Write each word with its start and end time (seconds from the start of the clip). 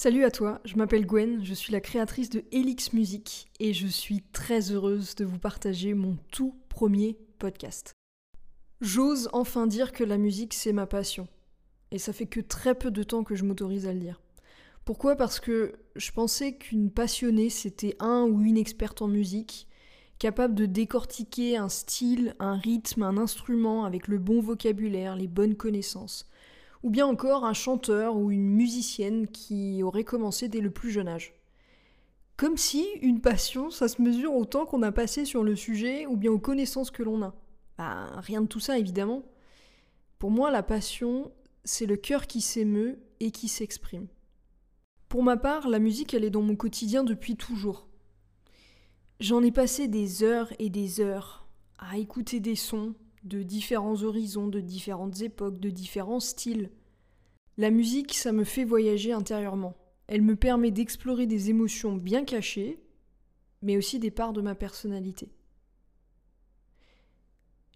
Salut 0.00 0.22
à 0.22 0.30
toi, 0.30 0.60
je 0.64 0.76
m'appelle 0.76 1.06
Gwen, 1.06 1.44
je 1.44 1.54
suis 1.54 1.72
la 1.72 1.80
créatrice 1.80 2.30
de 2.30 2.44
Helix 2.52 2.92
Music 2.92 3.48
et 3.58 3.74
je 3.74 3.88
suis 3.88 4.22
très 4.30 4.70
heureuse 4.70 5.16
de 5.16 5.24
vous 5.24 5.40
partager 5.40 5.92
mon 5.92 6.16
tout 6.30 6.54
premier 6.68 7.18
podcast. 7.40 7.94
J'ose 8.80 9.28
enfin 9.32 9.66
dire 9.66 9.90
que 9.90 10.04
la 10.04 10.16
musique 10.16 10.54
c'est 10.54 10.72
ma 10.72 10.86
passion. 10.86 11.26
Et 11.90 11.98
ça 11.98 12.12
fait 12.12 12.26
que 12.26 12.38
très 12.38 12.76
peu 12.76 12.92
de 12.92 13.02
temps 13.02 13.24
que 13.24 13.34
je 13.34 13.42
m'autorise 13.42 13.88
à 13.88 13.92
le 13.92 13.98
dire. 13.98 14.20
Pourquoi? 14.84 15.16
Parce 15.16 15.40
que 15.40 15.72
je 15.96 16.12
pensais 16.12 16.52
qu'une 16.52 16.92
passionnée 16.92 17.50
c'était 17.50 17.96
un 17.98 18.22
ou 18.22 18.42
une 18.42 18.56
experte 18.56 19.02
en 19.02 19.08
musique, 19.08 19.66
capable 20.20 20.54
de 20.54 20.66
décortiquer 20.66 21.56
un 21.56 21.68
style, 21.68 22.36
un 22.38 22.54
rythme, 22.54 23.02
un 23.02 23.18
instrument 23.18 23.84
avec 23.84 24.06
le 24.06 24.18
bon 24.18 24.40
vocabulaire, 24.42 25.16
les 25.16 25.26
bonnes 25.26 25.56
connaissances 25.56 26.30
ou 26.82 26.90
bien 26.90 27.06
encore 27.06 27.44
un 27.44 27.52
chanteur 27.52 28.16
ou 28.16 28.30
une 28.30 28.48
musicienne 28.48 29.26
qui 29.26 29.82
aurait 29.82 30.04
commencé 30.04 30.48
dès 30.48 30.60
le 30.60 30.70
plus 30.70 30.90
jeune 30.90 31.08
âge. 31.08 31.34
Comme 32.36 32.56
si 32.56 32.86
une 33.02 33.20
passion, 33.20 33.70
ça 33.70 33.88
se 33.88 34.00
mesure 34.00 34.34
au 34.34 34.44
temps 34.44 34.64
qu'on 34.64 34.82
a 34.82 34.92
passé 34.92 35.24
sur 35.24 35.42
le 35.42 35.56
sujet 35.56 36.06
ou 36.06 36.16
bien 36.16 36.30
aux 36.30 36.38
connaissances 36.38 36.92
que 36.92 37.02
l'on 37.02 37.22
a. 37.22 37.34
Bah, 37.78 38.06
rien 38.16 38.42
de 38.42 38.46
tout 38.46 38.60
ça 38.60 38.78
évidemment. 38.78 39.24
Pour 40.18 40.30
moi, 40.30 40.50
la 40.50 40.62
passion, 40.62 41.32
c'est 41.64 41.86
le 41.86 41.96
cœur 41.96 42.26
qui 42.26 42.40
s'émeut 42.40 42.98
et 43.20 43.30
qui 43.30 43.48
s'exprime. 43.48 44.06
Pour 45.08 45.22
ma 45.22 45.36
part, 45.36 45.68
la 45.68 45.78
musique, 45.78 46.14
elle 46.14 46.24
est 46.24 46.30
dans 46.30 46.42
mon 46.42 46.56
quotidien 46.56 47.02
depuis 47.02 47.36
toujours. 47.36 47.88
J'en 49.20 49.42
ai 49.42 49.50
passé 49.50 49.88
des 49.88 50.22
heures 50.22 50.52
et 50.58 50.70
des 50.70 51.00
heures 51.00 51.46
à 51.78 51.98
écouter 51.98 52.40
des 52.40 52.56
sons, 52.56 52.94
de 53.24 53.42
différents 53.42 54.02
horizons, 54.02 54.48
de 54.48 54.60
différentes 54.60 55.20
époques, 55.22 55.58
de 55.58 55.70
différents 55.70 56.20
styles. 56.20 56.70
La 57.56 57.70
musique, 57.70 58.14
ça 58.14 58.32
me 58.32 58.44
fait 58.44 58.64
voyager 58.64 59.12
intérieurement. 59.12 59.74
Elle 60.06 60.22
me 60.22 60.36
permet 60.36 60.70
d'explorer 60.70 61.26
des 61.26 61.50
émotions 61.50 61.96
bien 61.96 62.24
cachées, 62.24 62.80
mais 63.62 63.76
aussi 63.76 63.98
des 63.98 64.10
parts 64.10 64.32
de 64.32 64.40
ma 64.40 64.54
personnalité. 64.54 65.32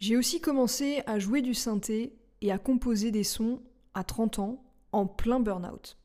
J'ai 0.01 0.17
aussi 0.17 0.41
commencé 0.41 1.03
à 1.07 1.19
jouer 1.19 1.43
du 1.43 1.55
synthé 1.55 2.15
et 2.41 2.51
à 2.51 2.59
composer 2.59 3.11
des 3.11 3.25
sons 3.25 3.63
à 3.95 4.05
30 4.05 4.39
ans, 4.39 4.65
en 4.93 5.07
plein 5.07 5.41
burn-out. 5.41 5.97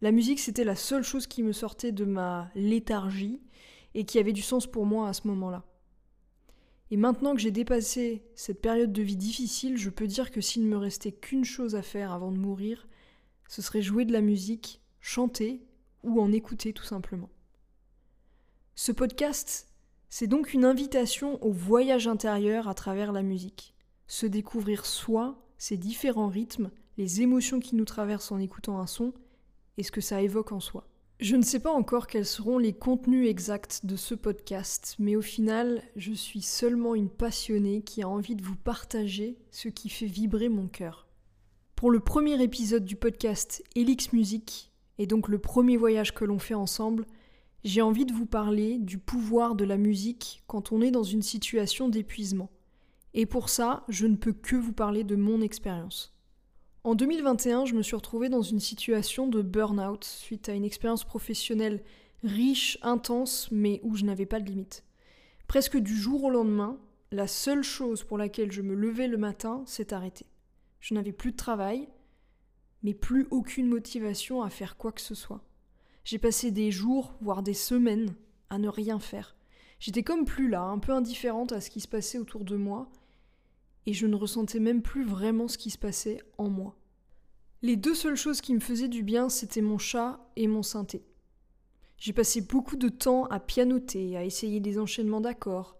La 0.00 0.12
musique, 0.12 0.40
c'était 0.40 0.64
la 0.64 0.76
seule 0.76 1.04
chose 1.04 1.26
qui 1.26 1.42
me 1.42 1.52
sortait 1.52 1.92
de 1.92 2.04
ma 2.04 2.50
léthargie 2.54 3.40
et 3.94 4.04
qui 4.04 4.18
avait 4.18 4.32
du 4.32 4.42
sens 4.42 4.66
pour 4.66 4.86
moi 4.86 5.08
à 5.08 5.12
ce 5.12 5.28
moment-là. 5.28 5.64
Et 6.92 6.98
maintenant 6.98 7.34
que 7.34 7.40
j'ai 7.40 7.50
dépassé 7.50 8.22
cette 8.34 8.60
période 8.60 8.92
de 8.92 9.00
vie 9.00 9.16
difficile, 9.16 9.78
je 9.78 9.88
peux 9.88 10.06
dire 10.06 10.30
que 10.30 10.42
s'il 10.42 10.62
ne 10.64 10.68
me 10.68 10.76
restait 10.76 11.10
qu'une 11.10 11.46
chose 11.46 11.74
à 11.74 11.80
faire 11.80 12.12
avant 12.12 12.30
de 12.30 12.36
mourir, 12.36 12.86
ce 13.48 13.62
serait 13.62 13.80
jouer 13.80 14.04
de 14.04 14.12
la 14.12 14.20
musique, 14.20 14.82
chanter 15.00 15.62
ou 16.02 16.20
en 16.20 16.30
écouter 16.30 16.74
tout 16.74 16.84
simplement. 16.84 17.30
Ce 18.74 18.92
podcast, 18.92 19.68
c'est 20.10 20.26
donc 20.26 20.52
une 20.52 20.66
invitation 20.66 21.42
au 21.42 21.50
voyage 21.50 22.08
intérieur 22.08 22.68
à 22.68 22.74
travers 22.74 23.12
la 23.12 23.22
musique. 23.22 23.74
Se 24.06 24.26
découvrir 24.26 24.84
soi, 24.84 25.42
ses 25.56 25.78
différents 25.78 26.28
rythmes, 26.28 26.70
les 26.98 27.22
émotions 27.22 27.58
qui 27.58 27.74
nous 27.74 27.86
traversent 27.86 28.32
en 28.32 28.38
écoutant 28.38 28.78
un 28.78 28.86
son 28.86 29.14
et 29.78 29.82
ce 29.82 29.92
que 29.92 30.02
ça 30.02 30.20
évoque 30.20 30.52
en 30.52 30.60
soi. 30.60 30.86
Je 31.22 31.36
ne 31.36 31.42
sais 31.42 31.60
pas 31.60 31.70
encore 31.70 32.08
quels 32.08 32.26
seront 32.26 32.58
les 32.58 32.72
contenus 32.72 33.28
exacts 33.28 33.86
de 33.86 33.94
ce 33.94 34.16
podcast, 34.16 34.96
mais 34.98 35.14
au 35.14 35.22
final, 35.22 35.80
je 35.94 36.12
suis 36.12 36.42
seulement 36.42 36.96
une 36.96 37.08
passionnée 37.08 37.82
qui 37.82 38.02
a 38.02 38.08
envie 38.08 38.34
de 38.34 38.42
vous 38.42 38.56
partager 38.56 39.38
ce 39.52 39.68
qui 39.68 39.88
fait 39.88 40.06
vibrer 40.06 40.48
mon 40.48 40.66
cœur. 40.66 41.06
Pour 41.76 41.92
le 41.92 42.00
premier 42.00 42.42
épisode 42.42 42.84
du 42.84 42.96
podcast 42.96 43.62
Elix 43.76 44.12
Music, 44.12 44.72
et 44.98 45.06
donc 45.06 45.28
le 45.28 45.38
premier 45.38 45.76
voyage 45.76 46.12
que 46.12 46.24
l'on 46.24 46.40
fait 46.40 46.54
ensemble, 46.54 47.06
j'ai 47.62 47.82
envie 47.82 48.04
de 48.04 48.12
vous 48.12 48.26
parler 48.26 48.78
du 48.78 48.98
pouvoir 48.98 49.54
de 49.54 49.64
la 49.64 49.76
musique 49.76 50.42
quand 50.48 50.72
on 50.72 50.82
est 50.82 50.90
dans 50.90 51.04
une 51.04 51.22
situation 51.22 51.88
d'épuisement. 51.88 52.50
Et 53.14 53.26
pour 53.26 53.48
ça, 53.48 53.84
je 53.88 54.08
ne 54.08 54.16
peux 54.16 54.32
que 54.32 54.56
vous 54.56 54.72
parler 54.72 55.04
de 55.04 55.14
mon 55.14 55.40
expérience. 55.40 56.12
En 56.84 56.96
2021, 56.96 57.64
je 57.64 57.74
me 57.74 57.82
suis 57.82 57.94
retrouvée 57.94 58.28
dans 58.28 58.42
une 58.42 58.58
situation 58.58 59.28
de 59.28 59.40
burn-out 59.40 60.02
suite 60.02 60.48
à 60.48 60.52
une 60.52 60.64
expérience 60.64 61.04
professionnelle 61.04 61.80
riche, 62.24 62.76
intense, 62.82 63.48
mais 63.52 63.78
où 63.84 63.94
je 63.94 64.04
n'avais 64.04 64.26
pas 64.26 64.40
de 64.40 64.46
limite. 64.46 64.84
Presque 65.46 65.76
du 65.76 65.96
jour 65.96 66.24
au 66.24 66.30
lendemain, 66.30 66.76
la 67.12 67.28
seule 67.28 67.62
chose 67.62 68.02
pour 68.02 68.18
laquelle 68.18 68.50
je 68.50 68.62
me 68.62 68.74
levais 68.74 69.06
le 69.06 69.16
matin 69.16 69.62
s'est 69.64 69.94
arrêtée. 69.94 70.26
Je 70.80 70.94
n'avais 70.94 71.12
plus 71.12 71.30
de 71.30 71.36
travail, 71.36 71.86
mais 72.82 72.94
plus 72.94 73.28
aucune 73.30 73.68
motivation 73.68 74.42
à 74.42 74.50
faire 74.50 74.76
quoi 74.76 74.90
que 74.90 75.00
ce 75.00 75.14
soit. 75.14 75.44
J'ai 76.02 76.18
passé 76.18 76.50
des 76.50 76.72
jours, 76.72 77.14
voire 77.20 77.44
des 77.44 77.54
semaines, 77.54 78.12
à 78.50 78.58
ne 78.58 78.68
rien 78.68 78.98
faire. 78.98 79.36
J'étais 79.78 80.02
comme 80.02 80.24
plus 80.24 80.48
là, 80.48 80.62
un 80.62 80.80
peu 80.80 80.90
indifférente 80.90 81.52
à 81.52 81.60
ce 81.60 81.70
qui 81.70 81.80
se 81.80 81.86
passait 81.86 82.18
autour 82.18 82.44
de 82.44 82.56
moi, 82.56 82.90
et 83.86 83.92
je 83.92 84.06
ne 84.06 84.16
ressentais 84.16 84.60
même 84.60 84.82
plus 84.82 85.04
vraiment 85.04 85.48
ce 85.48 85.58
qui 85.58 85.70
se 85.70 85.78
passait 85.78 86.20
en 86.38 86.48
moi. 86.48 86.76
Les 87.62 87.76
deux 87.76 87.94
seules 87.94 88.16
choses 88.16 88.40
qui 88.40 88.54
me 88.54 88.60
faisaient 88.60 88.88
du 88.88 89.02
bien, 89.02 89.28
c'était 89.28 89.60
mon 89.60 89.78
chat 89.78 90.20
et 90.36 90.48
mon 90.48 90.62
synthé. 90.62 91.04
J'ai 91.96 92.12
passé 92.12 92.40
beaucoup 92.40 92.76
de 92.76 92.88
temps 92.88 93.26
à 93.26 93.38
pianoter, 93.38 94.16
à 94.16 94.24
essayer 94.24 94.58
des 94.58 94.78
enchaînements 94.78 95.20
d'accords, 95.20 95.76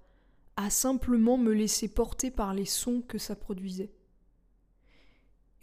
à 0.57 0.71
simplement 0.71 1.37
me 1.39 1.53
laisser 1.53 1.89
porter 1.89 2.31
par 2.31 2.55
les 2.55 2.65
sons 2.65 3.03
que 3.03 3.19
ça 3.19 3.35
produisait. 3.35 3.93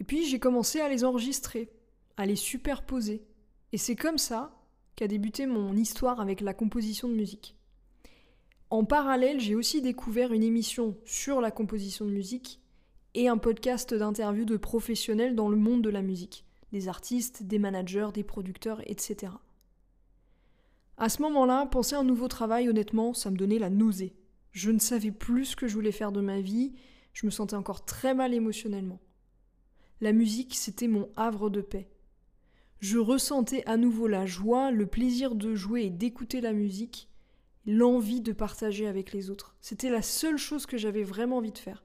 Et 0.00 0.04
puis 0.04 0.26
j'ai 0.26 0.38
commencé 0.38 0.80
à 0.80 0.88
les 0.88 1.04
enregistrer, 1.04 1.70
à 2.16 2.26
les 2.26 2.36
superposer. 2.36 3.24
Et 3.72 3.78
c'est 3.78 3.96
comme 3.96 4.18
ça 4.18 4.60
qu'a 4.96 5.08
débuté 5.08 5.46
mon 5.46 5.74
histoire 5.74 6.20
avec 6.20 6.40
la 6.42 6.52
composition 6.52 7.08
de 7.08 7.14
musique. 7.14 7.56
En 8.70 8.84
parallèle, 8.84 9.40
j'ai 9.40 9.56
aussi 9.56 9.82
découvert 9.82 10.32
une 10.32 10.44
émission 10.44 10.96
sur 11.04 11.40
la 11.40 11.50
composition 11.50 12.04
de 12.04 12.12
musique 12.12 12.60
et 13.14 13.26
un 13.26 13.36
podcast 13.36 13.92
d'interviews 13.92 14.44
de 14.44 14.56
professionnels 14.56 15.34
dans 15.34 15.48
le 15.48 15.56
monde 15.56 15.82
de 15.82 15.90
la 15.90 16.02
musique, 16.02 16.44
des 16.70 16.86
artistes, 16.86 17.42
des 17.42 17.58
managers, 17.58 18.10
des 18.14 18.22
producteurs, 18.22 18.80
etc. 18.88 19.32
À 20.96 21.08
ce 21.08 21.20
moment-là, 21.22 21.66
penser 21.66 21.96
à 21.96 21.98
un 21.98 22.04
nouveau 22.04 22.28
travail, 22.28 22.68
honnêtement, 22.68 23.12
ça 23.12 23.32
me 23.32 23.36
donnait 23.36 23.58
la 23.58 23.70
nausée. 23.70 24.14
Je 24.52 24.70
ne 24.70 24.78
savais 24.78 25.10
plus 25.10 25.46
ce 25.46 25.56
que 25.56 25.66
je 25.66 25.74
voulais 25.74 25.90
faire 25.90 26.12
de 26.12 26.20
ma 26.20 26.40
vie, 26.40 26.72
je 27.12 27.26
me 27.26 27.32
sentais 27.32 27.56
encore 27.56 27.84
très 27.84 28.14
mal 28.14 28.34
émotionnellement. 28.34 29.00
La 30.00 30.12
musique, 30.12 30.54
c'était 30.54 30.86
mon 30.86 31.08
havre 31.16 31.50
de 31.50 31.60
paix. 31.60 31.90
Je 32.78 32.98
ressentais 32.98 33.64
à 33.66 33.76
nouveau 33.76 34.06
la 34.06 34.26
joie, 34.26 34.70
le 34.70 34.86
plaisir 34.86 35.34
de 35.34 35.56
jouer 35.56 35.86
et 35.86 35.90
d'écouter 35.90 36.40
la 36.40 36.52
musique, 36.52 37.09
l'envie 37.70 38.20
de 38.20 38.32
partager 38.32 38.86
avec 38.86 39.12
les 39.12 39.30
autres. 39.30 39.54
C'était 39.60 39.90
la 39.90 40.02
seule 40.02 40.38
chose 40.38 40.66
que 40.66 40.76
j'avais 40.76 41.02
vraiment 41.02 41.38
envie 41.38 41.52
de 41.52 41.58
faire. 41.58 41.84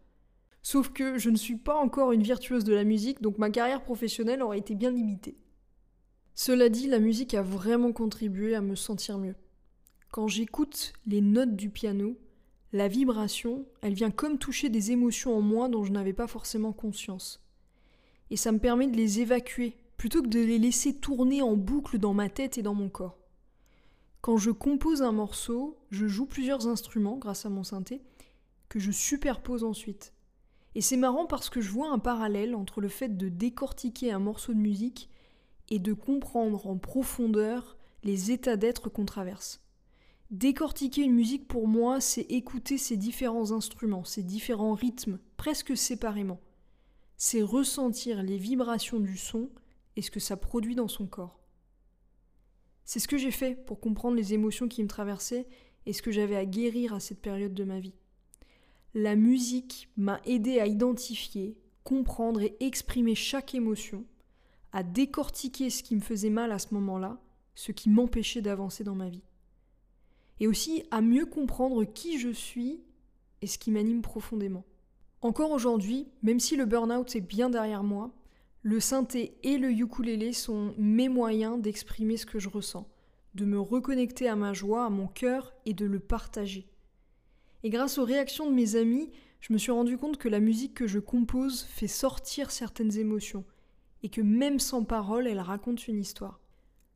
Sauf 0.62 0.90
que 0.90 1.20
je 1.20 1.30
ne 1.30 1.36
suis 1.36 1.58
pas 1.58 1.76
encore 1.76 2.12
une 2.12 2.24
virtuose 2.24 2.64
de 2.64 2.74
la 2.74 2.84
musique, 2.84 3.22
donc 3.22 3.38
ma 3.38 3.52
carrière 3.52 3.84
professionnelle 3.84 4.42
aurait 4.42 4.58
été 4.58 4.74
bien 4.74 4.90
limitée. 4.90 5.38
Cela 6.34 6.70
dit, 6.70 6.88
la 6.88 7.00
musique 7.00 7.36
a 7.36 7.44
vraiment 7.44 7.94
contribué 7.94 8.56
à 8.56 8.62
me 8.62 8.76
sentir 8.76 9.20
mieux. 9.20 9.36
Quand 10.10 10.28
j'écoute 10.28 10.94
les 11.06 11.22
notes 11.22 11.56
du 11.56 11.70
piano, 11.70 12.18
la 12.74 12.88
vibration, 12.88 13.66
elle 13.82 13.94
vient 13.94 14.12
comme 14.12 14.40
toucher 14.40 14.70
des 14.70 14.92
émotions 14.92 15.38
en 15.38 15.42
moi 15.42 15.70
dont 15.70 15.84
je 15.84 15.92
n'avais 15.92 16.14
pas 16.14 16.28
forcément 16.28 16.74
conscience. 16.74 17.46
Et 18.32 18.38
ça 18.38 18.52
me 18.52 18.60
permet 18.60 18.88
de 18.88 18.98
les 18.98 19.20
évacuer, 19.20 19.78
plutôt 19.98 20.24
que 20.24 20.28
de 20.28 20.40
les 20.40 20.58
laisser 20.58 20.96
tourner 20.96 21.42
en 21.44 21.56
boucle 21.56 22.00
dans 22.00 22.14
ma 22.14 22.28
tête 22.28 22.58
et 22.58 22.64
dans 22.64 22.74
mon 22.74 22.90
corps. 22.90 23.18
Quand 24.26 24.38
je 24.38 24.50
compose 24.50 25.04
un 25.04 25.12
morceau, 25.12 25.78
je 25.92 26.08
joue 26.08 26.26
plusieurs 26.26 26.66
instruments 26.66 27.18
grâce 27.18 27.46
à 27.46 27.50
mon 27.52 27.64
synthé 27.64 28.02
que 28.70 28.80
je 28.80 28.90
superpose 28.90 29.64
ensuite. 29.64 30.14
Et 30.74 30.82
c'est 30.82 30.98
marrant 30.98 31.28
parce 31.28 31.52
que 31.52 31.62
je 31.62 31.70
vois 31.70 31.92
un 31.92 32.00
parallèle 32.00 32.56
entre 32.56 32.82
le 32.82 32.88
fait 32.88 33.18
de 33.18 33.30
décortiquer 33.30 34.12
un 34.12 34.18
morceau 34.18 34.56
de 34.56 34.58
musique 34.58 35.12
et 35.70 35.78
de 35.78 35.94
comprendre 35.94 36.66
en 36.66 36.80
profondeur 36.80 37.78
les 38.02 38.32
états 38.32 38.58
d'être 38.58 38.90
qu'on 38.90 39.06
traverse. 39.06 39.62
Décortiquer 40.32 41.04
une 41.04 41.14
musique 41.14 41.48
pour 41.48 41.68
moi, 41.68 42.02
c'est 42.02 42.22
écouter 42.22 42.80
ces 42.80 42.98
différents 42.98 43.52
instruments, 43.52 44.06
ces 44.06 44.24
différents 44.24 44.74
rythmes, 44.74 45.20
presque 45.38 45.78
séparément. 45.78 46.40
C'est 47.16 47.44
ressentir 47.44 48.24
les 48.24 48.40
vibrations 48.40 49.00
du 49.00 49.18
son 49.18 49.52
et 49.96 50.02
ce 50.02 50.10
que 50.10 50.20
ça 50.20 50.36
produit 50.36 50.74
dans 50.74 50.88
son 50.88 51.06
corps. 51.06 51.45
C'est 52.86 53.00
ce 53.00 53.08
que 53.08 53.18
j'ai 53.18 53.32
fait 53.32 53.56
pour 53.66 53.80
comprendre 53.80 54.16
les 54.16 54.34
émotions 54.34 54.68
qui 54.68 54.84
me 54.84 54.88
traversaient 54.88 55.48
et 55.86 55.94
ce 55.94 56.02
que 56.02 56.12
j'avais 56.12 56.36
à 56.36 56.46
guérir 56.46 56.94
à 56.94 57.00
cette 57.00 57.22
période 57.22 57.54
de 57.54 57.64
ma 57.64 57.80
vie. 57.80 57.96
La 58.94 59.16
musique 59.16 59.90
m'a 59.98 60.22
aidé 60.26 60.60
à 60.60 60.68
identifier, 60.68 61.58
comprendre 61.84 62.42
et 62.42 62.56
exprimer 62.60 63.16
chaque 63.16 63.56
émotion, 63.56 64.06
à 64.72 64.84
décortiquer 64.84 65.70
ce 65.70 65.84
qui 65.84 65.96
me 65.96 66.02
faisait 66.02 66.30
mal 66.30 66.52
à 66.52 66.60
ce 66.60 66.74
moment-là, 66.74 67.20
ce 67.56 67.72
qui 67.72 67.90
m'empêchait 67.90 68.42
d'avancer 68.42 68.84
dans 68.84 68.96
ma 68.96 69.10
vie. 69.10 69.24
Et 70.40 70.48
aussi 70.48 70.84
à 70.92 71.02
mieux 71.02 71.26
comprendre 71.26 71.84
qui 71.86 72.20
je 72.20 72.30
suis 72.30 72.82
et 73.42 73.48
ce 73.48 73.58
qui 73.58 73.72
m'anime 73.72 74.02
profondément. 74.02 74.64
Encore 75.22 75.52
aujourd'hui, 75.52 76.08
même 76.22 76.40
si 76.40 76.56
le 76.56 76.66
burn-out 76.66 77.16
est 77.16 77.22
bien 77.22 77.50
derrière 77.50 77.84
moi, 77.84 78.14
Le 78.68 78.80
synthé 78.80 79.38
et 79.44 79.60
le 79.60 79.70
ukulélé 79.70 80.34
sont 80.34 80.74
mes 80.80 81.08
moyens 81.08 81.62
d'exprimer 81.62 82.18
ce 82.18 82.26
que 82.26 82.40
je 82.40 82.50
ressens, 82.50 82.90
de 83.36 83.46
me 83.46 83.60
reconnecter 83.60 84.28
à 84.28 84.36
ma 84.36 84.54
joie, 84.54 84.86
à 84.86 84.90
mon 84.90 85.06
cœur 85.06 85.54
et 85.68 85.76
de 85.76 85.86
le 85.86 86.00
partager. 86.00 86.68
Et 87.62 87.70
grâce 87.70 88.00
aux 88.00 88.04
réactions 88.04 88.50
de 88.50 88.56
mes 88.56 88.76
amis, 88.76 89.12
je 89.40 89.54
me 89.54 89.60
suis 89.60 89.72
rendu 89.72 90.00
compte 90.00 90.18
que 90.18 90.30
la 90.30 90.40
musique 90.40 90.74
que 90.74 90.88
je 90.88 90.98
compose 90.98 91.62
fait 91.62 91.86
sortir 91.86 92.50
certaines 92.50 92.98
émotions, 92.98 93.46
et 94.02 94.10
que 94.10 94.22
même 94.22 94.58
sans 94.58 94.84
parole, 94.84 95.28
elle 95.28 95.42
raconte 95.42 95.88
une 95.88 96.00
histoire. 96.00 96.40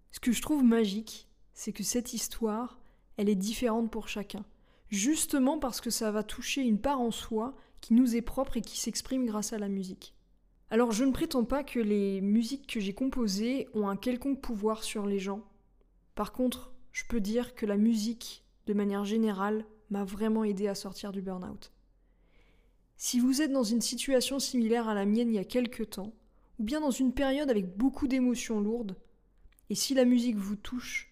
Ce 0.09 0.19
que 0.19 0.31
je 0.31 0.41
trouve 0.41 0.63
magique, 0.63 1.27
c'est 1.53 1.71
que 1.71 1.83
cette 1.83 2.15
histoire, 2.15 2.79
elle 3.17 3.29
est 3.29 3.35
différente 3.35 3.91
pour 3.91 4.07
chacun, 4.07 4.43
justement 4.87 5.59
parce 5.59 5.81
que 5.81 5.91
ça 5.91 6.09
va 6.09 6.23
toucher 6.23 6.63
une 6.63 6.81
part 6.81 6.99
en 6.99 7.11
soi 7.11 7.55
qui 7.79 7.93
nous 7.93 8.15
est 8.15 8.23
propre 8.23 8.57
et 8.57 8.61
qui 8.61 8.79
s'exprime 8.79 9.27
grâce 9.27 9.53
à 9.53 9.59
la 9.59 9.69
musique. 9.69 10.15
Alors 10.71 10.91
je 10.91 11.03
ne 11.03 11.11
prétends 11.11 11.45
pas 11.45 11.63
que 11.63 11.79
les 11.79 12.21
musiques 12.21 12.67
que 12.67 12.79
j'ai 12.79 12.93
composées 12.93 13.67
ont 13.73 13.87
un 13.87 13.97
quelconque 13.97 14.41
pouvoir 14.41 14.83
sur 14.83 15.07
les 15.07 15.17
gens. 15.17 15.43
Par 16.13 16.31
contre, 16.31 16.71
je 16.91 17.05
peux 17.07 17.19
dire 17.19 17.55
que 17.55 17.65
la 17.65 17.77
musique, 17.77 18.43
de 18.67 18.73
manière 18.73 19.03
générale, 19.03 19.65
m'a 19.89 20.03
vraiment 20.03 20.43
aidé 20.43 20.67
à 20.67 20.75
sortir 20.75 21.11
du 21.11 21.21
burn-out. 21.21 21.71
Si 22.97 23.19
vous 23.19 23.41
êtes 23.41 23.51
dans 23.51 23.63
une 23.63 23.81
situation 23.81 24.37
similaire 24.37 24.87
à 24.87 24.93
la 24.93 25.05
mienne 25.05 25.29
il 25.29 25.35
y 25.35 25.39
a 25.39 25.45
quelque 25.45 25.83
temps, 25.83 26.13
ou 26.59 26.63
bien 26.63 26.81
dans 26.81 26.91
une 26.91 27.13
période 27.13 27.49
avec 27.49 27.75
beaucoup 27.75 28.07
d'émotions 28.07 28.59
lourdes, 28.59 28.95
et 29.69 29.75
si 29.75 29.93
la 29.95 30.05
musique 30.05 30.37
vous 30.37 30.55
touche, 30.55 31.09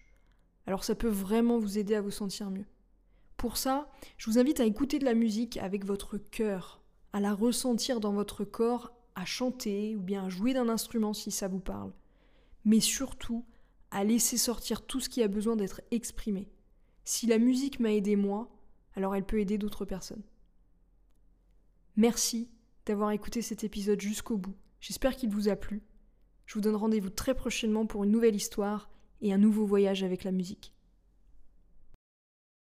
alors 0.66 0.84
ça 0.84 0.94
peut 0.94 1.08
vraiment 1.08 1.58
vous 1.58 1.78
aider 1.78 1.94
à 1.94 2.02
vous 2.02 2.10
sentir 2.10 2.50
mieux. 2.50 2.66
Pour 3.36 3.56
ça, 3.56 3.90
je 4.18 4.30
vous 4.30 4.38
invite 4.38 4.60
à 4.60 4.66
écouter 4.66 4.98
de 4.98 5.04
la 5.04 5.14
musique 5.14 5.56
avec 5.56 5.84
votre 5.84 6.18
cœur, 6.18 6.82
à 7.12 7.20
la 7.20 7.32
ressentir 7.32 8.00
dans 8.00 8.12
votre 8.12 8.44
corps, 8.44 8.92
à 9.18 9.24
chanter 9.24 9.96
ou 9.96 10.00
bien 10.00 10.26
à 10.26 10.28
jouer 10.28 10.54
d'un 10.54 10.68
instrument 10.68 11.12
si 11.12 11.32
ça 11.32 11.48
vous 11.48 11.58
parle. 11.58 11.92
Mais 12.64 12.78
surtout, 12.78 13.44
à 13.90 14.04
laisser 14.04 14.38
sortir 14.38 14.86
tout 14.86 15.00
ce 15.00 15.08
qui 15.08 15.24
a 15.24 15.28
besoin 15.28 15.56
d'être 15.56 15.80
exprimé. 15.90 16.48
Si 17.04 17.26
la 17.26 17.38
musique 17.38 17.80
m'a 17.80 17.92
aidé 17.92 18.14
moi, 18.14 18.48
alors 18.94 19.16
elle 19.16 19.26
peut 19.26 19.40
aider 19.40 19.58
d'autres 19.58 19.84
personnes. 19.84 20.22
Merci 21.96 22.48
d'avoir 22.86 23.10
écouté 23.10 23.42
cet 23.42 23.64
épisode 23.64 24.00
jusqu'au 24.00 24.36
bout. 24.36 24.54
J'espère 24.80 25.16
qu'il 25.16 25.30
vous 25.30 25.48
a 25.48 25.56
plu. 25.56 25.82
Je 26.46 26.54
vous 26.54 26.60
donne 26.60 26.76
rendez-vous 26.76 27.10
très 27.10 27.34
prochainement 27.34 27.86
pour 27.86 28.04
une 28.04 28.12
nouvelle 28.12 28.36
histoire 28.36 28.88
et 29.20 29.32
un 29.32 29.38
nouveau 29.38 29.66
voyage 29.66 30.04
avec 30.04 30.22
la 30.22 30.30
musique. 30.30 30.72